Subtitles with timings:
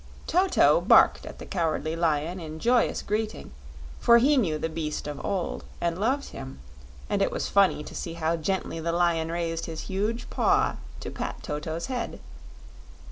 [0.25, 3.51] Toto barked at the Cowardly Lion in joyous greeting,
[3.99, 6.59] for he knew the beast of old and loved him,
[7.07, 11.11] and it was funny to see how gently the Lion raised his huge paw to
[11.11, 12.19] pat Toto's head.